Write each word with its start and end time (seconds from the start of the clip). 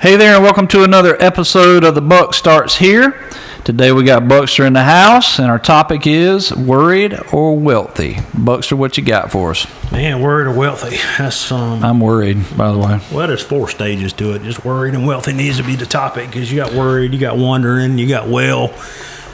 Hey 0.00 0.16
there, 0.16 0.34
and 0.34 0.42
welcome 0.42 0.66
to 0.68 0.82
another 0.82 1.14
episode 1.22 1.84
of 1.84 1.94
The 1.94 2.00
Buck 2.00 2.32
Starts 2.32 2.78
Here. 2.78 3.22
Today 3.64 3.92
we 3.92 4.02
got 4.02 4.26
Buckster 4.26 4.64
in 4.64 4.72
the 4.72 4.84
house, 4.84 5.38
and 5.38 5.50
our 5.50 5.58
topic 5.58 6.06
is 6.06 6.56
worried 6.56 7.20
or 7.34 7.54
wealthy. 7.54 8.16
Buckster, 8.32 8.76
what 8.76 8.96
you 8.96 9.04
got 9.04 9.30
for 9.30 9.50
us? 9.50 9.66
Man, 9.92 10.22
worried 10.22 10.46
or 10.46 10.56
wealthy. 10.56 10.96
That's 11.18 11.52
um. 11.52 11.84
I'm 11.84 12.00
worried, 12.00 12.38
by 12.56 12.72
the 12.72 12.78
way. 12.78 12.98
Well, 13.12 13.28
there's 13.28 13.42
four 13.42 13.68
stages 13.68 14.14
to 14.14 14.32
it. 14.32 14.42
Just 14.42 14.64
worried 14.64 14.94
and 14.94 15.06
wealthy 15.06 15.34
needs 15.34 15.58
to 15.58 15.64
be 15.64 15.76
the 15.76 15.84
topic 15.84 16.30
because 16.30 16.50
you 16.50 16.56
got 16.56 16.72
worried, 16.72 17.12
you 17.12 17.18
got 17.18 17.36
wondering, 17.36 17.98
you 17.98 18.08
got 18.08 18.26
well, 18.26 18.72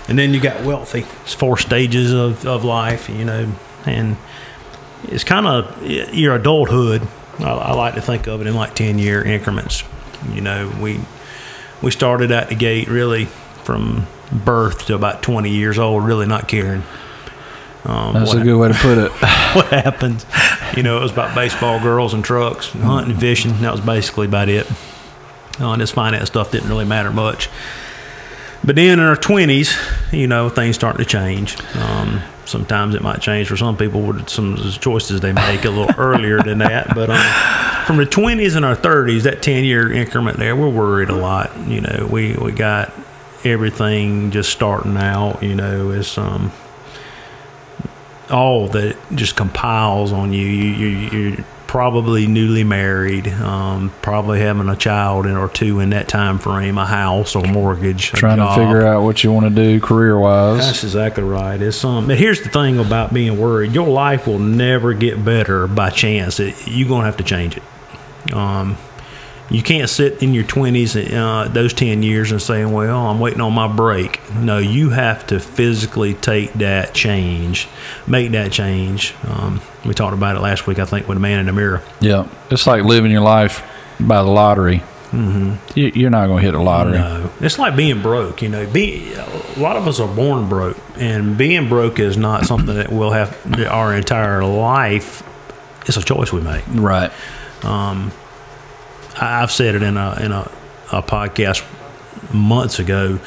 and 0.08 0.18
then 0.18 0.34
you 0.34 0.40
got 0.40 0.64
wealthy. 0.64 1.06
It's 1.22 1.34
four 1.34 1.58
stages 1.58 2.12
of, 2.12 2.44
of 2.44 2.64
life, 2.64 3.08
you 3.08 3.24
know, 3.24 3.52
and 3.84 4.16
it's 5.04 5.22
kind 5.22 5.46
of 5.46 5.80
your 6.12 6.34
adulthood. 6.34 7.06
I, 7.38 7.52
I 7.52 7.72
like 7.74 7.94
to 7.94 8.02
think 8.02 8.26
of 8.26 8.40
it 8.40 8.48
in 8.48 8.56
like 8.56 8.74
ten 8.74 8.98
year 8.98 9.22
increments. 9.22 9.84
You 10.34 10.40
know, 10.40 10.72
we 10.80 11.00
we 11.82 11.90
started 11.90 12.30
at 12.30 12.48
the 12.48 12.54
gate 12.54 12.88
really 12.88 13.26
from 13.26 14.06
birth 14.32 14.86
to 14.86 14.94
about 14.94 15.22
20 15.22 15.50
years 15.50 15.78
old, 15.78 16.04
really 16.04 16.26
not 16.26 16.48
caring. 16.48 16.82
Um, 17.84 18.14
That's 18.14 18.34
a 18.34 18.42
good 18.42 18.58
way 18.58 18.68
to 18.68 18.74
put 18.74 18.98
it. 18.98 19.12
what 19.52 19.66
happens? 19.66 20.26
You 20.76 20.82
know, 20.82 20.98
it 20.98 21.02
was 21.02 21.12
about 21.12 21.34
baseball, 21.34 21.80
girls, 21.80 22.14
and 22.14 22.24
trucks, 22.24 22.74
and 22.74 22.82
hunting 22.82 23.12
and 23.12 23.20
fishing. 23.20 23.52
That 23.60 23.72
was 23.72 23.80
basically 23.80 24.26
about 24.26 24.48
it. 24.48 24.68
Uh, 25.60 25.72
and 25.72 25.80
this 25.80 25.92
finance 25.92 26.28
stuff 26.28 26.50
didn't 26.50 26.68
really 26.68 26.84
matter 26.84 27.10
much. 27.10 27.48
But 28.64 28.74
then 28.74 28.98
in 28.98 29.04
our 29.04 29.16
20s, 29.16 30.12
you 30.12 30.26
know, 30.26 30.48
things 30.48 30.74
starting 30.74 31.04
to 31.04 31.08
change. 31.08 31.56
Um, 31.76 32.20
sometimes 32.46 32.94
it 32.94 33.02
might 33.02 33.20
change 33.20 33.48
for 33.48 33.56
some 33.56 33.76
people 33.76 34.02
with 34.02 34.28
some 34.28 34.56
choices 34.56 35.20
they 35.20 35.32
make 35.32 35.64
a 35.64 35.70
little 35.70 35.94
earlier 35.96 36.42
than 36.42 36.58
that. 36.58 36.94
But 36.94 37.10
um, 37.10 37.16
from 37.86 37.98
the 37.98 38.04
20s 38.04 38.56
and 38.56 38.64
our 38.64 38.76
30s, 38.76 39.22
that 39.22 39.42
10 39.42 39.64
year 39.64 39.92
increment 39.92 40.38
there, 40.38 40.56
we're 40.56 40.68
worried 40.68 41.08
a 41.08 41.14
lot. 41.14 41.56
You 41.68 41.80
know, 41.80 42.08
we, 42.10 42.34
we 42.34 42.50
got 42.50 42.92
everything 43.44 44.32
just 44.32 44.50
starting 44.50 44.96
out, 44.96 45.42
you 45.42 45.54
know, 45.54 45.90
is 45.90 46.18
um, 46.18 46.50
all 48.28 48.66
that 48.68 48.96
just 49.14 49.36
compiles 49.36 50.12
on 50.12 50.32
you. 50.32 50.46
You, 50.46 50.88
you. 50.88 51.18
You're 51.18 51.44
probably 51.66 52.26
newly 52.26 52.64
married, 52.64 53.28
um, 53.28 53.92
probably 54.00 54.40
having 54.40 54.68
a 54.68 54.76
child 54.76 55.26
or 55.26 55.48
two 55.48 55.80
in 55.80 55.90
that 55.90 56.08
time 56.08 56.38
frame, 56.38 56.78
a 56.78 56.86
house 56.86 57.36
or 57.36 57.44
mortgage. 57.44 58.12
Trying 58.12 58.38
to 58.38 58.54
figure 58.54 58.86
out 58.86 59.02
what 59.02 59.22
you 59.22 59.32
want 59.32 59.46
to 59.46 59.54
do 59.54 59.80
career 59.80 60.18
wise. 60.18 60.64
That's 60.64 60.84
exactly 60.84 61.22
right. 61.22 61.60
It's 61.60 61.84
um. 61.84 62.06
But 62.06 62.18
here's 62.18 62.40
the 62.42 62.48
thing 62.48 62.78
about 62.78 63.12
being 63.12 63.38
worried: 63.38 63.72
your 63.72 63.88
life 63.88 64.26
will 64.26 64.38
never 64.38 64.94
get 64.94 65.24
better 65.24 65.66
by 65.66 65.90
chance. 65.90 66.40
It, 66.40 66.54
you're 66.66 66.88
gonna 66.88 67.04
have 67.04 67.18
to 67.18 67.24
change 67.24 67.56
it. 67.56 67.62
Um, 68.32 68.76
you 69.48 69.62
can't 69.62 69.88
sit 69.88 70.22
in 70.22 70.34
your 70.34 70.44
20s, 70.44 71.12
uh, 71.14 71.48
those 71.48 71.72
10 71.72 72.02
years, 72.02 72.32
and 72.32 72.42
saying, 72.42 72.72
well, 72.72 73.06
I'm 73.06 73.20
waiting 73.20 73.40
on 73.40 73.52
my 73.52 73.68
break. 73.68 74.20
No, 74.34 74.58
you 74.58 74.90
have 74.90 75.26
to 75.28 75.38
physically 75.38 76.14
take 76.14 76.52
that 76.54 76.94
change, 76.94 77.68
make 78.08 78.32
that 78.32 78.50
change. 78.50 79.14
Um, 79.28 79.60
we 79.84 79.94
talked 79.94 80.14
about 80.14 80.36
it 80.36 80.40
last 80.40 80.66
week, 80.66 80.80
I 80.80 80.84
think, 80.84 81.06
with 81.06 81.16
a 81.16 81.20
man 81.20 81.40
in 81.40 81.46
the 81.46 81.52
mirror. 81.52 81.82
Yeah. 82.00 82.28
It's 82.50 82.66
like 82.66 82.82
living 82.82 83.12
your 83.12 83.20
life 83.20 83.62
by 84.00 84.22
the 84.22 84.28
lottery. 84.28 84.82
Mm-hmm. 85.10 85.78
You, 85.78 86.08
are 86.08 86.10
not 86.10 86.26
going 86.26 86.40
to 86.40 86.44
hit 86.44 86.54
a 86.54 86.60
lottery. 86.60 86.98
No, 86.98 87.30
it's 87.40 87.58
like 87.58 87.76
being 87.76 88.02
broke. 88.02 88.42
You 88.42 88.48
know, 88.48 88.66
be 88.68 89.12
a 89.14 89.58
lot 89.58 89.76
of 89.76 89.86
us 89.86 90.00
are 90.00 90.12
born 90.12 90.48
broke, 90.48 90.76
and 90.96 91.38
being 91.38 91.68
broke 91.68 92.00
is 92.00 92.16
not 92.16 92.44
something 92.44 92.74
that 92.74 92.90
we'll 92.90 93.12
have 93.12 93.38
our 93.70 93.94
entire 93.94 94.44
life. 94.44 95.22
It's 95.86 95.96
a 95.96 96.02
choice 96.02 96.32
we 96.32 96.40
make. 96.40 96.64
Right. 96.68 97.12
Um, 97.62 98.12
I've 99.18 99.50
said 99.50 99.74
it 99.74 99.82
in 99.82 99.96
a 99.96 100.18
in 100.20 100.32
a, 100.32 100.50
a 100.92 101.02
podcast 101.02 101.64
months 102.32 102.78
ago. 102.78 103.18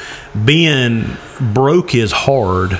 Being 0.46 1.18
broke 1.40 1.96
is 1.96 2.12
hard, 2.12 2.80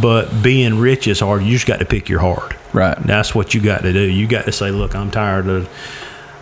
but 0.00 0.42
being 0.42 0.78
rich 0.78 1.06
is 1.06 1.20
hard. 1.20 1.42
You 1.42 1.52
just 1.52 1.66
got 1.66 1.80
to 1.80 1.84
pick 1.84 2.08
your 2.08 2.20
hard. 2.20 2.56
Right. 2.72 2.96
That's 2.98 3.34
what 3.34 3.54
you 3.54 3.60
got 3.60 3.82
to 3.82 3.92
do. 3.92 4.00
You 4.02 4.26
got 4.26 4.44
to 4.44 4.52
say, 4.52 4.70
look, 4.70 4.94
I'm 4.94 5.10
tired 5.10 5.48
of 5.48 5.68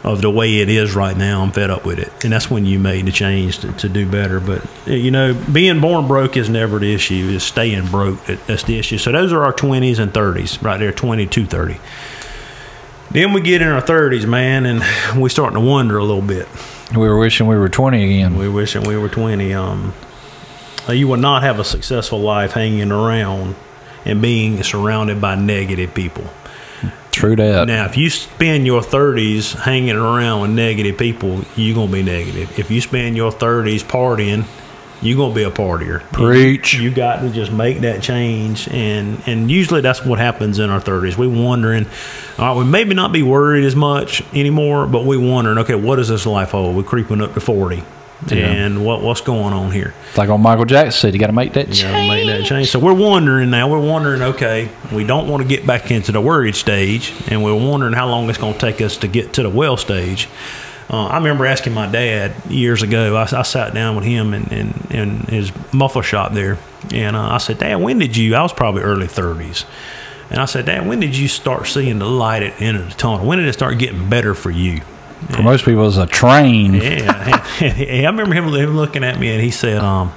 of 0.05 0.23
the 0.23 0.31
way 0.31 0.59
it 0.59 0.69
is 0.69 0.95
right 0.95 1.17
now. 1.17 1.43
I'm 1.43 1.51
fed 1.51 1.69
up 1.69 1.85
with 1.85 1.99
it, 1.99 2.13
and 2.25 2.33
that's 2.33 2.49
when 2.49 2.65
you 2.65 2.79
made 2.79 3.07
the 3.07 3.13
change 3.13 3.59
to, 3.59 3.73
to 3.73 3.89
do 3.89 4.09
better. 4.09 4.39
But 4.39 4.65
you 4.87 5.11
know, 5.11 5.35
being 5.53 5.81
born 5.81 6.07
broke 6.07 6.37
is 6.37 6.49
never 6.49 6.79
the 6.79 6.95
issue. 6.95 7.15
Is 7.15 7.43
staying 7.43 7.87
broke 7.87 8.25
that's 8.25 8.63
the 8.63 8.79
issue. 8.79 8.99
So 8.99 9.11
those 9.11 9.33
are 9.33 9.43
our 9.43 9.53
20s 9.53 9.99
and 9.99 10.13
30s 10.13 10.63
right 10.63 10.79
there, 10.79 10.93
20 10.93 11.27
to 11.27 11.47
30. 11.47 11.81
Then 13.11 13.33
we 13.33 13.41
get 13.41 13.63
in 13.63 13.69
our 13.69 13.83
30s, 13.83 14.27
man, 14.27 14.67
and 14.67 15.21
we 15.21 15.31
starting 15.31 15.55
to 15.55 15.65
wonder 15.65 15.99
a 15.99 16.05
little 16.05 16.23
bit. 16.23 16.49
We 16.93 17.09
were 17.09 17.19
wishing 17.19 17.47
we 17.47 17.57
were 17.57 17.69
20 17.69 18.05
again. 18.05 18.37
We 18.37 18.49
were 18.49 18.55
wishing 18.55 18.83
we 18.83 18.97
were 18.97 19.09
20. 19.09 19.55
Um, 19.55 19.95
you 20.89 21.09
will 21.09 21.17
not 21.17 21.43
have 21.43 21.59
a 21.59 21.65
successful 21.65 22.21
life 22.21 22.53
hanging 22.53 22.93
around 22.93 23.57
and 24.05 24.23
being 24.23 24.63
surrounded 24.63 25.21
by 25.21 25.35
negative 25.35 25.95
people. 25.95 26.25
True 27.11 27.35
that. 27.37 27.67
Now, 27.67 27.87
if 27.87 27.97
you 27.97 28.11
spend 28.11 28.67
your 28.67 28.83
30s 28.83 29.59
hanging 29.63 29.97
around 29.97 30.43
with 30.43 30.51
negative 30.51 30.99
people, 30.99 31.43
you're 31.57 31.75
going 31.75 31.89
to 31.89 31.93
be 31.93 32.03
negative. 32.03 32.59
If 32.59 32.71
you 32.71 32.81
spend 32.81 33.17
your 33.17 33.33
30s 33.33 33.83
partying 33.83 34.45
you're 35.03 35.17
gonna 35.17 35.35
be 35.35 35.43
a 35.43 35.51
partier. 35.51 36.01
Preach. 36.13 36.75
You, 36.75 36.83
you, 36.83 36.91
got 36.91 37.21
to 37.21 37.31
just 37.31 37.53
make 37.53 37.81
that 37.81 38.03
change, 38.03 38.69
and 38.69 39.23
and 39.27 39.51
usually 39.51 39.81
that's 39.81 40.05
what 40.05 40.19
happens 40.19 40.59
in 40.59 40.71
our 40.71 40.81
thirties. 40.81 41.19
We 41.19 41.27
wondering, 41.27 41.87
all 42.39 42.55
right, 42.55 42.57
we 42.57 42.65
maybe 42.65 42.95
not 42.95 43.13
be 43.13 43.23
worried 43.23 43.65
as 43.65 43.77
much 43.77 44.23
anymore, 44.35 44.87
but 44.87 45.05
we 45.05 45.17
wondering, 45.17 45.59
okay, 45.59 45.75
what 45.75 45.97
does 45.97 46.09
this 46.09 46.27
life 46.27 46.51
hold? 46.51 46.77
We're 46.77 46.83
creeping 46.83 47.21
up 47.21 47.35
to 47.35 47.41
forty. 47.41 47.83
Yeah. 48.29 48.47
And 48.47 48.85
what 48.85 49.03
what's 49.03 49.21
going 49.21 49.53
on 49.53 49.71
here? 49.71 49.95
It's 50.09 50.19
Like 50.19 50.31
on 50.31 50.41
Michael 50.41 50.65
Jackson 50.65 50.93
said, 50.93 51.15
you 51.15 51.21
got 51.21 51.27
to 51.27 51.35
make 51.35 51.53
that 51.53 51.67
change. 51.67 51.83
You 51.83 51.89
got 51.89 52.01
to 52.01 52.09
make 52.09 52.27
that 52.27 52.47
change. 52.47 52.71
So 52.71 52.79
we're 52.79 52.95
wondering 52.95 53.51
now. 53.51 53.69
We're 53.69 53.79
wondering, 53.79 54.23
okay, 54.23 54.71
we 54.91 55.05
don't 55.05 55.29
want 55.29 55.43
to 55.43 55.49
get 55.49 55.67
back 55.67 55.91
into 55.91 56.13
the 56.13 56.21
worried 56.21 56.57
stage, 56.57 57.13
and 57.29 57.45
we're 57.45 57.55
wondering 57.55 57.93
how 57.93 58.09
long 58.09 58.29
it's 58.31 58.39
going 58.39 58.55
to 58.55 58.59
take 58.59 58.81
us 58.81 58.97
to 58.99 59.09
get 59.09 59.35
to 59.35 59.43
the 59.43 59.51
well 59.51 59.77
stage. 59.77 60.29
Uh, 60.89 61.07
I 61.07 61.17
remember 61.17 61.47
asking 61.47 61.75
my 61.75 61.91
dad 61.91 62.33
years 62.49 62.83
ago. 62.83 63.17
I, 63.17 63.23
I 63.23 63.43
sat 63.43 63.75
down 63.75 63.97
with 63.97 64.05
him 64.05 64.33
in, 64.33 64.45
in, 64.53 64.87
in 64.91 65.19
his 65.27 65.53
muffler 65.73 66.03
shop 66.03 66.33
there, 66.33 66.59
and 66.93 67.17
uh, 67.17 67.29
I 67.31 67.39
said, 67.39 67.59
"Dad, 67.59 67.77
when 67.77 67.99
did 67.99 68.17
you?" 68.17 68.37
I 68.37 68.43
was 68.43 68.53
probably 68.53 68.83
early 68.83 69.09
thirties, 69.09 69.65
and 70.31 70.39
I 70.39 70.45
said, 70.45 70.67
"Dad, 70.67 70.87
when 70.87 71.01
did 71.01 71.17
you 71.17 71.27
start 71.27 71.67
seeing 71.67 71.99
the 71.99 72.07
light 72.07 72.45
at 72.45 72.59
the 72.59 72.65
end 72.65 72.77
of 72.77 72.89
the 72.89 72.95
tunnel? 72.95 73.27
When 73.27 73.39
did 73.39 73.49
it 73.49 73.53
start 73.55 73.79
getting 73.79 74.09
better 74.09 74.35
for 74.35 74.51
you?" 74.51 74.81
For 75.31 75.37
and, 75.37 75.45
most 75.45 75.65
people, 75.65 75.89
it's 75.89 75.97
a 75.97 76.07
train. 76.07 76.75
Yeah, 76.75 77.43
I 77.61 78.05
remember 78.05 78.35
him 78.35 78.77
looking 78.77 79.03
at 79.03 79.19
me, 79.19 79.31
and 79.33 79.43
he 79.43 79.51
said, 79.51 79.79
um, 79.79 80.13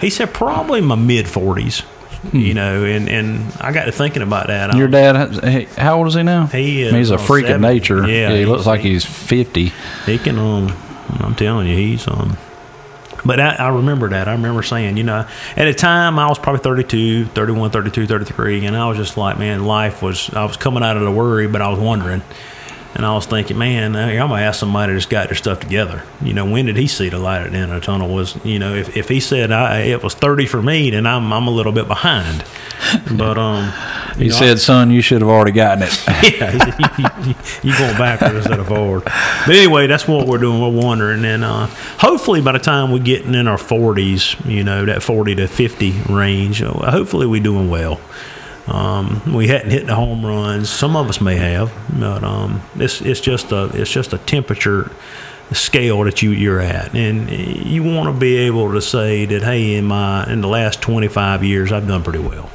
"He 0.00 0.08
said 0.08 0.32
probably 0.32 0.80
my 0.80 0.94
mid 0.94 1.28
forties. 1.28 1.82
Hmm. 2.22 2.36
You 2.36 2.54
know, 2.54 2.84
and, 2.84 3.08
and 3.08 3.52
I 3.60 3.70
got 3.72 3.84
to 3.84 3.92
thinking 3.92 4.22
about 4.22 4.48
that. 4.48 4.74
Your 4.76 4.88
dad, 4.88 5.68
how 5.76 5.98
old 5.98 6.08
is 6.08 6.14
he 6.14 6.24
now? 6.24 6.46
He 6.46 6.82
is, 6.82 6.92
he's 6.92 7.10
a 7.10 7.18
freak 7.18 7.46
70. 7.46 7.54
of 7.54 7.72
nature. 7.72 8.08
Yeah, 8.08 8.30
yeah 8.30 8.36
he 8.36 8.44
looks 8.44 8.66
like 8.66 8.80
he's 8.80 9.04
fifty. 9.04 9.72
He 10.04 10.18
can. 10.18 10.38
Um, 10.38 10.76
I'm 11.20 11.34
telling 11.36 11.68
you, 11.68 11.76
he's 11.76 12.08
um. 12.08 12.36
But 13.24 13.40
I, 13.40 13.54
I, 13.56 13.68
remember 13.68 14.08
that. 14.10 14.28
I 14.28 14.32
remember 14.32 14.62
saying, 14.62 14.96
you 14.96 15.02
know, 15.02 15.26
at 15.56 15.64
the 15.64 15.74
time 15.74 16.20
I 16.20 16.28
was 16.28 16.38
probably 16.38 16.60
32, 16.60 17.26
31, 17.26 17.72
32, 17.72 18.06
33, 18.06 18.64
and 18.64 18.76
I 18.76 18.88
was 18.88 18.96
just 18.96 19.16
like, 19.16 19.38
man, 19.38 19.64
life 19.64 20.02
was. 20.02 20.30
I 20.30 20.44
was 20.44 20.56
coming 20.56 20.82
out 20.82 20.96
of 20.96 21.02
the 21.02 21.10
worry, 21.10 21.46
but 21.46 21.60
I 21.60 21.68
was 21.68 21.78
wondering 21.78 22.22
and 22.94 23.04
I 23.04 23.14
was 23.14 23.26
thinking, 23.26 23.58
man, 23.58 23.94
I'm 23.94 24.16
gonna 24.16 24.42
ask 24.42 24.58
somebody 24.58 24.94
that's 24.94 25.06
got 25.06 25.28
their 25.28 25.36
stuff 25.36 25.60
together. 25.60 26.02
You 26.22 26.32
know, 26.32 26.44
when 26.50 26.66
did 26.66 26.76
he 26.76 26.86
see 26.86 27.08
the 27.08 27.18
light 27.18 27.42
at 27.42 27.52
the 27.52 27.58
end 27.58 27.72
of 27.72 27.80
the 27.80 27.86
tunnel? 27.86 28.12
Was 28.12 28.42
you 28.44 28.58
know, 28.58 28.74
if, 28.74 28.96
if 28.96 29.08
he 29.08 29.20
said 29.20 29.52
I, 29.52 29.80
it 29.80 30.02
was 30.02 30.14
30 30.14 30.46
for 30.46 30.62
me, 30.62 30.90
then 30.90 31.06
I'm 31.06 31.32
I'm 31.32 31.46
a 31.46 31.50
little 31.50 31.72
bit 31.72 31.86
behind. 31.86 32.44
But 33.16 33.36
um, 33.36 33.72
he 34.16 34.28
know, 34.28 34.34
said, 34.34 34.52
I, 34.52 34.54
"Son, 34.56 34.90
you 34.90 35.02
should 35.02 35.20
have 35.20 35.28
already 35.28 35.52
gotten 35.52 35.84
it." 35.84 36.04
yeah, 36.38 36.52
you, 36.98 37.34
you, 37.70 37.78
going 37.78 37.98
backwards 37.98 38.36
instead 38.36 38.58
of 38.58 38.68
forward. 38.68 39.04
But 39.04 39.54
anyway, 39.54 39.86
that's 39.86 40.08
what 40.08 40.26
we're 40.26 40.38
doing. 40.38 40.60
We're 40.60 40.82
wondering, 40.82 41.24
and 41.24 41.44
uh, 41.44 41.66
hopefully 41.98 42.40
by 42.40 42.52
the 42.52 42.58
time 42.58 42.90
we're 42.90 42.98
getting 43.00 43.34
in 43.34 43.46
our 43.46 43.58
40s, 43.58 44.44
you 44.50 44.64
know, 44.64 44.86
that 44.86 45.02
40 45.02 45.34
to 45.36 45.48
50 45.48 45.92
range, 46.08 46.62
uh, 46.62 46.90
hopefully 46.90 47.26
we're 47.26 47.42
doing 47.42 47.68
well. 47.68 48.00
Um, 48.68 49.32
we 49.32 49.48
hadn't 49.48 49.70
hit 49.70 49.86
the 49.86 49.94
home 49.94 50.24
runs. 50.24 50.68
Some 50.68 50.94
of 50.94 51.08
us 51.08 51.20
may 51.20 51.36
have, 51.36 51.72
but 51.98 52.22
um, 52.22 52.60
it's 52.76 53.00
it's 53.00 53.20
just 53.20 53.50
a 53.50 53.70
it's 53.74 53.90
just 53.90 54.12
a 54.12 54.18
temperature 54.18 54.90
scale 55.52 56.04
that 56.04 56.20
you 56.22 56.30
you're 56.32 56.60
at, 56.60 56.94
and 56.94 57.30
you 57.30 57.82
want 57.82 58.14
to 58.14 58.18
be 58.18 58.36
able 58.36 58.72
to 58.72 58.82
say 58.82 59.24
that 59.24 59.42
hey, 59.42 59.76
in 59.76 59.86
my 59.86 60.30
in 60.30 60.42
the 60.42 60.48
last 60.48 60.82
25 60.82 61.44
years, 61.44 61.72
I've 61.72 61.88
done 61.88 62.02
pretty 62.02 62.18
well. 62.18 62.50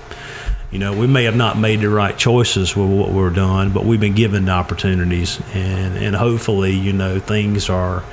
You 0.69 0.80
know, 0.80 0.98
we 0.98 1.07
may 1.07 1.24
have 1.25 1.36
not 1.36 1.57
made 1.57 1.81
the 1.81 1.89
right 1.89 2.18
choices 2.18 2.75
with 2.75 2.89
what 2.89 3.12
we're 3.12 3.30
doing, 3.30 3.71
but 3.71 3.86
we've 3.86 4.00
been 4.00 4.15
given 4.15 4.45
the 4.45 4.51
opportunities, 4.51 5.39
and 5.54 5.98
and 5.98 6.15
hopefully, 6.15 6.74
you 6.74 6.94
know, 6.94 7.19
things 7.19 7.69
are 7.69 8.04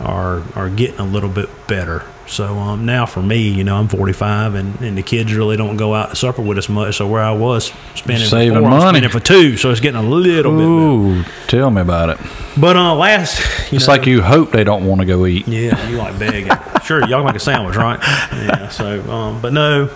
are 0.00 0.42
are 0.54 0.70
getting 0.70 1.00
a 1.00 1.04
little 1.04 1.30
bit 1.30 1.48
better. 1.66 2.04
So 2.26 2.46
um, 2.56 2.86
now 2.86 3.04
for 3.06 3.22
me, 3.22 3.48
you 3.50 3.64
know, 3.64 3.76
I'm 3.76 3.88
45, 3.88 4.54
and, 4.54 4.80
and 4.80 4.96
the 4.96 5.02
kids 5.02 5.34
really 5.34 5.56
don't 5.56 5.76
go 5.76 5.94
out 5.94 6.10
to 6.10 6.16
supper 6.16 6.40
with 6.42 6.56
us 6.58 6.68
much. 6.68 6.96
So 6.96 7.06
where 7.06 7.22
I 7.22 7.32
was 7.32 7.72
spending 7.94 8.26
Saving 8.26 8.54
for 8.54 8.60
four, 8.60 8.68
I'm 8.70 8.78
money. 8.78 8.98
spending 8.98 9.10
for 9.10 9.20
two, 9.20 9.56
so 9.56 9.70
it's 9.70 9.80
getting 9.80 10.00
a 10.00 10.08
little 10.08 10.52
bit. 10.52 10.60
Ooh, 10.62 11.22
tell 11.48 11.70
me 11.70 11.82
about 11.82 12.08
it. 12.10 12.18
But 12.58 12.76
uh, 12.76 12.94
last, 12.94 13.40
It's 13.72 13.86
know, 13.86 13.92
like 13.92 14.06
you 14.06 14.22
hope 14.22 14.52
they 14.52 14.64
don't 14.64 14.86
want 14.86 15.00
to 15.02 15.06
go 15.06 15.26
eat. 15.26 15.46
yeah, 15.46 15.88
you 15.88 15.96
like 15.98 16.18
begging. 16.18 16.50
sure, 16.84 17.06
y'all 17.08 17.24
make 17.24 17.36
a 17.36 17.40
sandwich, 17.40 17.76
right? 17.76 17.98
Yeah. 18.32 18.68
So, 18.68 19.02
um, 19.10 19.40
but 19.42 19.52
no. 19.52 19.90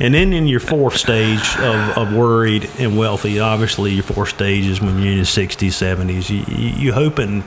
And 0.00 0.14
then 0.14 0.32
in 0.32 0.46
your 0.46 0.60
fourth 0.60 0.96
stage 0.96 1.56
of, 1.58 1.98
of 1.98 2.14
worried 2.14 2.70
and 2.78 2.96
wealthy, 2.96 3.40
obviously 3.40 3.90
your 3.94 4.04
fourth 4.04 4.28
stage 4.28 4.64
is 4.64 4.80
when 4.80 4.96
you're 5.02 5.10
in 5.10 5.16
your 5.16 5.24
60s, 5.24 5.56
70s. 5.72 6.30
You, 6.30 6.44
you, 6.56 6.68
you 6.76 6.92
hoping 6.92 7.42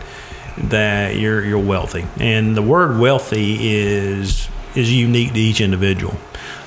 that 0.57 1.15
you're 1.18 1.44
you're 1.44 1.59
wealthy, 1.59 2.06
and 2.19 2.56
the 2.56 2.62
word 2.62 3.00
wealthy 3.00 3.57
is 3.75 4.48
is 4.75 4.92
unique 4.94 5.33
to 5.33 5.39
each 5.39 5.62
individual. 5.62 6.15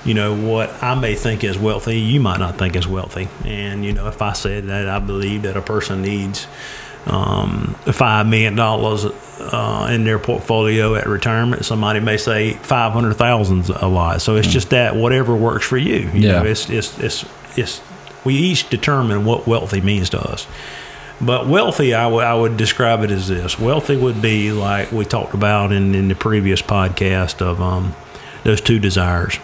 You 0.05 0.15
know 0.15 0.35
what 0.37 0.83
I 0.83 0.95
may 0.95 1.15
think 1.15 1.43
is 1.45 1.57
wealthy, 1.59 1.99
you 2.01 2.21
might 2.21 2.39
not 2.39 2.59
think 2.59 2.77
is 2.77 2.87
wealthy. 2.87 3.29
And 3.45 3.85
you 3.85 3.93
know, 3.93 4.07
if 4.09 4.21
I 4.21 4.33
said 4.35 4.67
that 4.67 4.89
I 4.89 4.99
believe 4.99 5.43
that 5.43 5.57
a 5.57 5.63
person 5.63 6.03
needs 6.03 6.47
um, 7.07 7.75
five 7.93 8.27
million 8.27 8.55
dollars 8.57 9.05
uh, 9.05 9.89
in 9.91 10.05
their 10.05 10.19
portfolio 10.19 10.95
at 10.95 11.07
retirement. 11.07 11.65
Somebody 11.65 12.01
may 12.01 12.17
say 12.17 12.53
five 12.55 12.93
hundred 12.93 13.15
thousand's 13.15 13.69
a 13.71 13.87
lot. 13.89 14.21
So 14.23 14.37
it's 14.37 14.49
just 14.49 14.71
that 14.71 14.97
whatever 14.97 15.35
works 15.35 15.67
for 15.67 15.77
you. 15.79 15.97
you 16.15 16.21
Yeah. 16.21 16.43
know, 16.43 16.45
it's 16.45 16.69
it's 16.71 16.99
it's 16.99 17.25
it's 17.57 17.81
we 18.25 18.35
each 18.35 18.69
determine 18.71 19.25
what 19.25 19.47
wealthy 19.47 19.81
means 19.83 20.11
to 20.11 20.21
us. 20.21 20.47
But 21.21 21.47
wealthy, 21.47 21.95
I 21.95 22.07
would 22.07 22.41
would 22.41 22.57
describe 22.57 23.03
it 23.03 23.11
as 23.11 23.29
this: 23.29 23.59
wealthy 23.59 23.97
would 23.97 24.21
be 24.21 24.53
like 24.53 24.91
we 24.93 25.05
talked 25.05 25.35
about 25.35 25.73
in 25.73 25.95
in 25.95 26.09
the 26.09 26.15
previous 26.15 26.61
podcast 26.61 27.41
of 27.41 27.61
um, 27.61 27.95
those 28.43 28.61
two 28.61 28.79
desires. 28.79 29.39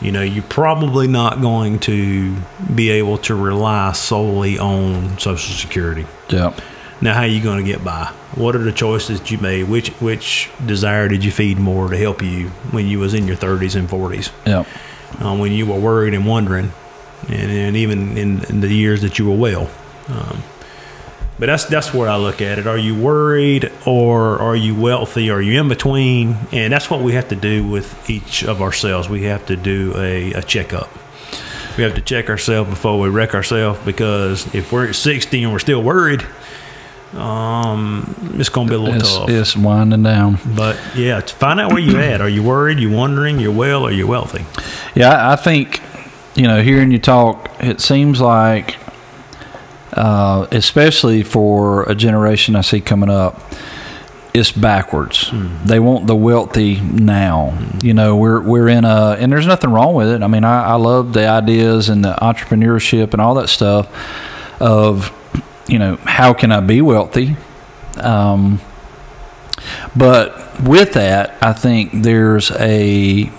You 0.00 0.12
know, 0.12 0.22
you're 0.22 0.42
probably 0.44 1.06
not 1.08 1.40
going 1.40 1.78
to 1.80 2.36
be 2.74 2.90
able 2.90 3.18
to 3.18 3.34
rely 3.34 3.92
solely 3.92 4.58
on 4.58 5.18
Social 5.18 5.54
Security. 5.54 6.06
Yeah. 6.28 6.54
Now, 7.00 7.14
how 7.14 7.20
are 7.22 7.26
you 7.26 7.42
going 7.42 7.64
to 7.64 7.70
get 7.70 7.84
by? 7.84 8.12
What 8.34 8.56
are 8.56 8.62
the 8.62 8.72
choices 8.72 9.20
that 9.20 9.30
you 9.30 9.38
made? 9.38 9.64
Which 9.68 9.88
which 10.00 10.50
desire 10.64 11.08
did 11.08 11.24
you 11.24 11.30
feed 11.30 11.58
more 11.58 11.88
to 11.88 11.96
help 11.96 12.22
you 12.22 12.48
when 12.72 12.86
you 12.86 12.98
was 12.98 13.14
in 13.14 13.26
your 13.26 13.36
30s 13.36 13.76
and 13.76 13.88
40s? 13.88 14.32
Yeah. 14.46 14.64
Um, 15.20 15.38
when 15.38 15.52
you 15.52 15.66
were 15.66 15.78
worried 15.78 16.14
and 16.14 16.26
wondering, 16.26 16.72
and, 17.28 17.50
and 17.50 17.76
even 17.76 18.16
in, 18.16 18.44
in 18.44 18.60
the 18.60 18.68
years 18.68 19.02
that 19.02 19.18
you 19.18 19.28
were 19.28 19.36
well. 19.36 19.70
Um, 20.08 20.42
but 21.38 21.46
that's 21.46 21.64
that's 21.66 21.92
where 21.92 22.08
I 22.08 22.16
look 22.16 22.40
at 22.40 22.58
it. 22.58 22.66
Are 22.66 22.78
you 22.78 22.94
worried 22.94 23.70
or 23.86 24.38
are 24.38 24.56
you 24.56 24.74
wealthy? 24.74 25.30
Are 25.30 25.40
you 25.42 25.60
in 25.60 25.68
between? 25.68 26.36
And 26.52 26.72
that's 26.72 26.88
what 26.90 27.00
we 27.02 27.12
have 27.14 27.28
to 27.28 27.36
do 27.36 27.66
with 27.66 28.08
each 28.10 28.42
of 28.44 28.62
ourselves. 28.62 29.08
We 29.08 29.24
have 29.24 29.44
to 29.46 29.56
do 29.56 29.92
a, 29.96 30.32
a 30.34 30.42
checkup. 30.42 30.88
We 31.76 31.82
have 31.84 31.94
to 31.94 32.00
check 32.00 32.30
ourselves 32.30 32.70
before 32.70 32.98
we 32.98 33.10
wreck 33.10 33.34
ourselves 33.34 33.78
because 33.84 34.54
if 34.54 34.72
we're 34.72 34.88
at 34.88 34.94
60 34.94 35.42
and 35.42 35.52
we're 35.52 35.58
still 35.58 35.82
worried, 35.82 36.24
um, 37.14 38.14
it's 38.38 38.48
going 38.48 38.66
to 38.66 38.70
be 38.70 38.76
a 38.76 38.78
little 38.78 38.94
It's, 39.00 39.14
tough. 39.14 39.28
it's 39.28 39.56
winding 39.56 40.02
down. 40.02 40.38
But 40.56 40.78
yeah, 40.94 41.20
to 41.20 41.34
find 41.34 41.60
out 41.60 41.70
where 41.72 41.80
you 41.82 41.98
at. 41.98 42.20
Are 42.20 42.28
you 42.28 42.42
worried? 42.42 42.78
You 42.78 42.90
wondering? 42.90 43.38
You're 43.38 43.52
well 43.52 43.82
or 43.84 43.90
you're 43.92 44.06
wealthy? 44.06 44.44
Yeah, 44.98 45.10
I- 45.10 45.32
I 45.32 45.36
think, 45.36 45.80
you 46.34 46.44
know, 46.44 46.62
hearing 46.62 46.90
you 46.90 46.98
talk, 46.98 47.50
it 47.60 47.80
seems 47.80 48.20
like, 48.20 48.75
uh, 49.96 50.46
especially 50.52 51.22
for 51.22 51.84
a 51.84 51.94
generation 51.94 52.54
I 52.54 52.60
see 52.60 52.80
coming 52.80 53.10
up, 53.10 53.40
it's 54.34 54.52
backwards. 54.52 55.30
They 55.64 55.80
want 55.80 56.06
the 56.06 56.14
wealthy 56.14 56.78
now. 56.80 57.58
You 57.82 57.94
know, 57.94 58.16
we're 58.16 58.40
we're 58.40 58.68
in 58.68 58.84
a, 58.84 59.16
and 59.18 59.32
there's 59.32 59.46
nothing 59.46 59.70
wrong 59.70 59.94
with 59.94 60.08
it. 60.08 60.22
I 60.22 60.26
mean, 60.26 60.44
I, 60.44 60.64
I 60.64 60.74
love 60.74 61.14
the 61.14 61.26
ideas 61.26 61.88
and 61.88 62.04
the 62.04 62.12
entrepreneurship 62.12 63.12
and 63.14 63.22
all 63.22 63.34
that 63.36 63.48
stuff 63.48 63.88
of, 64.60 65.10
you 65.66 65.78
know, 65.78 65.96
how 66.04 66.34
can 66.34 66.52
I 66.52 66.60
be 66.60 66.82
wealthy? 66.82 67.36
Um, 67.96 68.60
but 69.96 70.60
with 70.60 70.92
that, 70.92 71.38
I 71.42 71.54
think 71.54 72.02
there's 72.02 72.50
a 72.50 73.32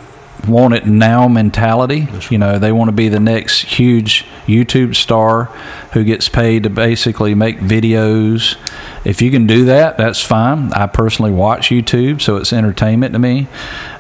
want 0.48 0.74
it 0.74 0.86
now 0.86 1.28
mentality. 1.28 2.08
You 2.30 2.38
know, 2.38 2.60
they 2.60 2.72
want 2.72 2.90
to 2.90 2.94
be 2.94 3.10
the 3.10 3.20
next 3.20 3.62
huge 3.64 4.26
YouTube 4.46 4.96
star 4.96 5.46
who 5.94 6.04
gets 6.04 6.30
paid 6.30 6.64
to 6.64 6.70
basically 6.70 7.36
make 7.36 7.60
videos. 7.60 8.58
If 9.06 9.22
you 9.22 9.32
can 9.32 9.48
do 9.48 9.66
that, 9.66 9.98
that's 9.98 10.24
fine. 10.24 10.72
I 10.74 10.88
personally 10.88 11.32
watch 11.32 11.70
YouTube, 11.70 12.22
so 12.22 12.38
it's 12.38 12.54
entertainment 12.54 13.14
to 13.14 13.20
me. 13.20 13.48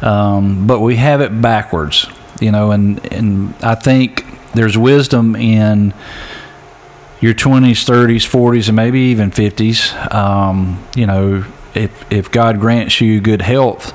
Um, 0.01 0.67
but 0.67 0.79
we 0.79 0.95
have 0.97 1.21
it 1.21 1.41
backwards, 1.41 2.07
you 2.39 2.51
know, 2.51 2.71
and, 2.71 3.05
and 3.11 3.53
I 3.63 3.75
think 3.75 4.25
there's 4.53 4.77
wisdom 4.77 5.35
in 5.35 5.93
your 7.19 7.33
20s, 7.33 7.83
30s, 7.85 8.27
40s, 8.27 8.67
and 8.67 8.75
maybe 8.75 8.99
even 8.99 9.31
50s. 9.31 10.13
Um, 10.13 10.85
you 10.95 11.05
know, 11.05 11.45
if 11.73 12.11
if 12.11 12.31
God 12.31 12.59
grants 12.59 13.01
you 13.01 13.21
good 13.21 13.41
health, 13.41 13.93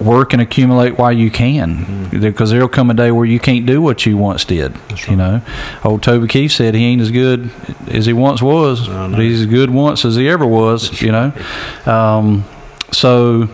work 0.00 0.32
and 0.32 0.42
accumulate 0.42 0.98
while 0.98 1.12
you 1.12 1.30
can, 1.30 2.08
because 2.10 2.50
there'll 2.50 2.68
come 2.68 2.90
a 2.90 2.94
day 2.94 3.10
where 3.10 3.24
you 3.26 3.38
can't 3.40 3.66
do 3.66 3.80
what 3.80 4.04
you 4.06 4.16
once 4.16 4.44
did. 4.44 4.74
You 5.08 5.16
know, 5.16 5.42
old 5.84 6.02
Toby 6.02 6.28
Keith 6.28 6.52
said 6.52 6.74
he 6.74 6.84
ain't 6.84 7.00
as 7.02 7.10
good 7.10 7.50
as 7.88 8.06
he 8.06 8.12
once 8.12 8.42
was, 8.42 8.88
know. 8.88 9.10
but 9.10 9.20
he's 9.20 9.40
as 9.42 9.46
good 9.46 9.70
once 9.70 10.04
as 10.04 10.16
he 10.16 10.28
ever 10.28 10.46
was. 10.46 11.00
You 11.02 11.12
know, 11.12 11.32
um, 11.86 12.44
so 12.92 13.48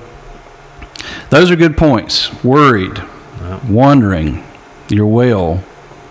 those 1.31 1.51
are 1.51 1.57
good 1.57 1.77
points. 1.77 2.33
Worried, 2.45 2.99
Yeah. 3.41 3.59
wondering, 3.69 4.45
you're 4.89 5.07
well, 5.07 5.63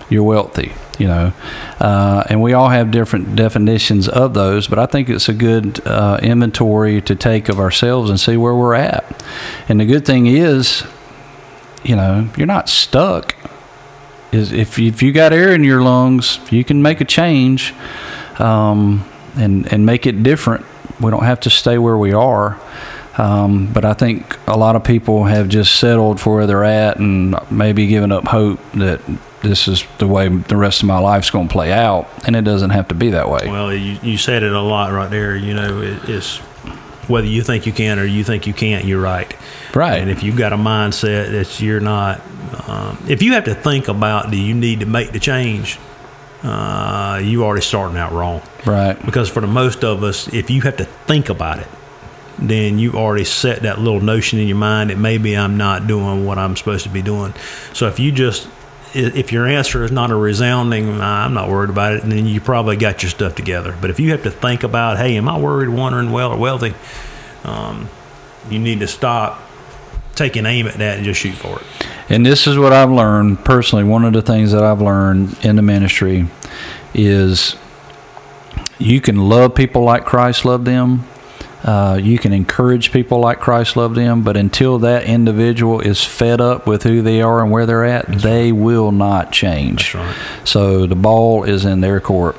you're 0.10 0.24
wealthy. 0.24 0.74
You 0.98 1.08
know, 1.08 1.34
uh, 1.80 2.26
and 2.30 2.42
we 2.42 2.52
all 2.52 2.68
have 2.68 2.92
different 2.92 3.38
definitions 3.38 4.10
of 4.10 4.34
those, 4.34 4.68
but 4.68 4.80
I 4.80 4.86
think 4.86 5.08
it's 5.08 5.30
a 5.30 5.34
good 5.34 5.80
uh, 5.88 6.20
inventory 6.22 7.02
to 7.04 7.16
take 7.16 7.48
of 7.48 7.58
ourselves 7.58 8.10
and 8.10 8.20
see 8.20 8.36
where 8.36 8.54
we're 8.54 8.74
at. 8.74 9.24
And 9.70 9.80
the 9.80 9.86
good 9.86 10.06
thing 10.06 10.28
is, 10.28 10.84
you 11.86 11.96
know, 11.96 12.30
you're 12.36 12.48
not 12.48 12.68
stuck. 12.68 13.36
Is 14.34 14.52
if 14.52 14.78
if 14.78 15.02
you 15.02 15.14
got 15.14 15.32
air 15.32 15.54
in 15.56 15.64
your 15.64 15.82
lungs, 15.82 16.40
you 16.52 16.66
can 16.66 16.82
make 16.82 17.00
a 17.00 17.06
change, 17.06 17.74
um, 18.38 19.10
and 19.36 19.72
and 19.72 19.86
make 19.86 20.06
it 20.06 20.22
different. 20.22 20.66
We 21.00 21.12
don't 21.12 21.24
have 21.24 21.40
to 21.42 21.50
stay 21.50 21.78
where 21.78 21.98
we 21.98 22.12
are. 22.12 22.60
Um, 23.20 23.72
but 23.74 23.84
I 23.84 23.94
think 23.94 24.38
a 24.48 24.58
lot 24.58 24.76
of 24.76 24.84
people 24.84 25.26
have 25.26 25.50
just 25.50 25.76
settled 25.76 26.22
for 26.22 26.36
where 26.36 26.48
they're 26.48 26.64
at 26.64 26.98
and 26.98 27.36
maybe 27.52 27.86
given 27.88 28.14
up 28.14 28.26
hope 28.26 28.60
that 28.76 29.02
this 29.42 29.68
is 29.68 29.84
the 29.98 30.08
way 30.08 30.30
the 30.30 30.56
rest 30.56 30.82
of 30.82 30.88
my 30.88 31.00
life's 31.00 31.30
going 31.30 31.48
to 31.48 31.52
play 31.52 31.72
out, 31.72 32.08
and 32.26 32.36
it 32.36 32.44
doesn't 32.44 32.70
have 32.72 32.88
to 32.90 32.96
be 32.96 33.10
that 33.12 33.30
way. 33.30 33.48
Well, 33.48 33.74
you, 33.74 34.00
you 34.02 34.18
said 34.18 34.44
it 34.44 34.52
a 34.52 34.62
lot 34.62 34.92
right 34.92 35.10
there. 35.10 35.36
You 35.36 35.54
know, 35.54 35.82
it, 35.82 36.10
it's 36.10 36.38
whether 37.10 37.28
you 37.28 37.42
think 37.42 37.66
you 37.66 37.74
can 37.74 38.00
or 38.00 38.06
you 38.06 38.24
think 38.24 38.48
you 38.48 38.54
can't, 38.54 38.86
you're 38.86 39.02
right. 39.02 39.34
Right. 39.76 40.00
And 40.00 40.10
if 40.10 40.24
you've 40.24 40.38
got 40.38 40.54
a 40.54 40.58
mindset 40.58 41.32
that 41.32 41.60
you're 41.60 41.80
not, 41.80 42.22
um, 42.68 43.04
if 43.10 43.22
you 43.22 43.34
have 43.34 43.46
to 43.46 43.56
think 43.56 43.88
about 43.88 44.32
do 44.32 44.38
you 44.38 44.54
need 44.54 44.82
to 44.82 44.86
make 44.86 45.12
the 45.12 45.20
change, 45.20 45.80
uh, 46.44 47.20
you 47.24 47.44
already 47.44 47.62
starting 47.62 47.98
out 47.98 48.12
wrong. 48.12 48.42
right. 48.66 49.04
Because 49.06 49.30
for 49.30 49.42
the 49.42 49.48
most 49.48 49.84
of 49.84 50.04
us, 50.04 50.32
if 50.34 50.50
you 50.50 50.62
have 50.62 50.78
to 50.78 50.86
think 50.86 51.30
about 51.30 51.60
it, 51.60 51.68
then 52.42 52.80
you've 52.80 52.96
already 52.96 53.26
set 53.26 53.64
that 53.64 53.80
little 53.80 54.02
notion 54.02 54.40
in 54.40 54.48
your 54.48 54.58
mind 54.58 54.90
that 54.90 54.98
maybe 54.98 55.36
I'm 55.36 55.58
not 55.58 55.88
doing 55.88 56.26
what 56.26 56.38
I'm 56.38 56.56
supposed 56.56 56.84
to 56.84 56.90
be 56.90 57.02
doing. 57.02 57.34
So 57.74 57.88
if 57.88 58.00
you 58.00 58.12
just 58.12 58.48
if 58.94 59.32
your 59.32 59.46
answer 59.46 59.84
is 59.84 59.92
not 59.92 60.10
a 60.10 60.16
resounding, 60.16 60.98
"Nah, 60.98 61.26
I'm 61.26 61.34
not 61.34 61.50
worried 61.50 61.70
about 61.70 61.94
it, 61.94 62.04
then 62.04 62.26
you 62.26 62.42
probably 62.42 62.76
got 62.76 63.04
your 63.04 63.12
stuff 63.12 63.36
together. 63.36 63.76
But 63.80 63.92
if 63.92 64.00
you 64.00 64.12
have 64.12 64.24
to 64.24 64.32
think 64.32 64.64
about, 64.64 64.98
hey, 64.98 65.16
am 65.16 65.30
I 65.30 65.38
worried, 65.38 65.70
wondering, 65.70 66.12
well, 66.12 66.32
or 66.32 66.38
wealthy, 66.38 66.74
um, 67.44 67.88
you 68.50 68.58
need 68.58 68.80
to 68.80 68.88
stop 68.88 69.42
taking 70.16 70.46
aim 70.46 70.68
at 70.68 70.76
that 70.76 70.98
and 70.98 71.06
just 71.06 71.22
shoot 71.22 71.36
for 71.36 71.60
it. 71.60 71.66
And 72.10 72.26
this 72.26 72.48
is 72.48 72.58
what 72.58 72.74
I've 72.74 72.92
learned 72.92 73.46
personally. 73.46 73.84
One 73.84 74.04
of 74.04 74.14
the 74.14 74.22
things 74.22 74.52
that 74.52 74.64
I've 74.64 74.82
learned 74.82 75.38
in 75.46 75.56
the 75.56 75.62
ministry 75.62 76.28
is 76.94 77.56
you 78.80 79.00
can 79.00 79.30
love 79.30 79.56
people 79.56 79.84
like 79.84 80.06
Christ 80.06 80.46
loved 80.46 80.66
them. 80.66 81.08
Uh, 81.64 82.00
you 82.02 82.18
can 82.18 82.32
encourage 82.32 82.92
people 82.94 83.20
like 83.20 83.40
Christ 83.40 83.76
loved 83.76 83.96
them, 83.96 84.24
but 84.24 84.38
until 84.38 84.80
that 84.80 85.04
individual 85.04 85.82
is 85.82 86.04
fed 86.04 86.40
up 86.40 86.66
with 86.66 86.84
who 86.84 87.02
they 87.02 87.22
are 87.22 87.42
and 87.42 87.52
where 87.52 87.66
they're 87.66 87.84
at, 87.84 88.08
they 88.08 88.54
will 88.54 88.92
not 88.94 89.34
change. 89.34 89.94
That's 89.94 89.96
right. 89.96 90.48
So 90.48 90.86
the 90.86 90.96
ball 90.96 91.44
is 91.44 91.66
in 91.66 91.82
their 91.82 92.00
court. 92.00 92.38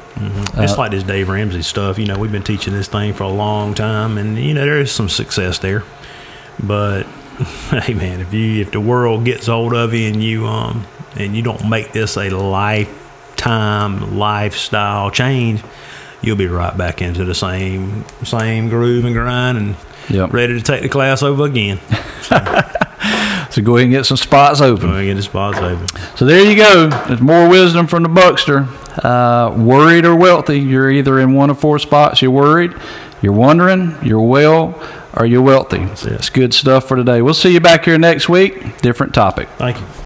It's 0.55 0.77
like 0.79 0.91
this 0.91 1.03
Dave 1.03 1.29
Ramsey 1.29 1.63
stuff. 1.63 1.99
You 1.99 2.07
know, 2.07 2.19
we've 2.19 2.33
been 2.33 2.43
teaching 2.43 2.73
this 2.73 2.89
thing 2.89 3.13
for 3.13 3.25
a 3.25 3.29
long 3.29 3.75
time, 3.75 4.17
and 4.17 4.39
you 4.39 4.55
know 4.55 4.65
there 4.65 4.79
is 4.79 4.91
some 4.93 5.09
success 5.09 5.59
there. 5.59 5.85
But 6.63 7.03
hey, 7.71 7.95
man, 7.95 8.21
if 8.21 8.33
you 8.33 8.61
if 8.61 8.71
the 8.71 8.81
world 8.81 9.25
gets 9.25 9.47
hold 9.47 9.75
of 9.75 9.95
you 9.95 10.09
and 10.09 10.23
you 10.23 10.47
um 10.47 10.87
and 11.17 11.35
you 11.37 11.43
don't 11.43 11.69
make 11.69 11.93
this 11.93 12.17
a 12.17 12.29
lifetime 12.31 14.19
lifestyle 14.19 15.11
change, 15.11 15.63
you'll 16.23 16.37
be 16.37 16.47
right 16.47 16.77
back 16.77 17.01
into 17.03 17.25
the 17.25 17.35
same 17.35 18.05
same 18.25 18.69
groove 18.69 19.05
and 19.05 19.15
grind, 19.15 19.59
and 19.59 19.77
Yep. 20.09 20.33
ready 20.33 20.55
to 20.55 20.61
take 20.63 20.83
the 20.83 20.89
class 20.89 21.23
over 21.23 21.45
again. 21.45 21.79
So 23.51 23.63
go 23.63 23.77
ahead 23.77 23.87
and 23.87 23.93
get 23.93 24.07
some 24.07 24.17
spots 24.17 24.61
open. 24.61 24.91
Going 24.91 25.01
to 25.01 25.07
get 25.07 25.15
the 25.15 25.23
spots 25.23 25.59
open. 25.59 25.89
So 26.17 26.25
there 26.25 26.45
you 26.49 26.55
go. 26.55 26.89
There's 27.09 27.21
more 27.21 27.49
wisdom 27.49 27.89
from 27.89 28.05
the 28.05 28.09
Buckster. 28.09 28.69
Uh, 29.03 29.53
worried 29.59 30.05
or 30.05 30.15
wealthy, 30.15 30.61
you're 30.61 30.89
either 30.89 31.19
in 31.19 31.33
one 31.33 31.51
of 31.51 31.59
four 31.59 31.81
spots. 31.81 32.23
You're 32.23 32.31
worried, 32.31 32.73
you're 33.23 33.33
wondering, 33.33 33.97
you're 34.05 34.21
well, 34.21 34.81
or 35.17 35.27
you're 35.27 35.43
wealthy. 35.43 35.79
it. 35.79 36.07
It's 36.07 36.31
good 36.31 36.55
stuff 36.55 36.87
for 36.87 36.97
today. 36.97 37.23
We'll 37.23 37.35
see 37.35 37.53
you 37.53 37.59
back 37.61 37.87
here 37.87 37.99
next 37.99 38.29
week. 38.29 38.81
Different 38.83 39.15
topic. 39.15 39.49
Thank 39.59 39.79
you. 39.81 39.87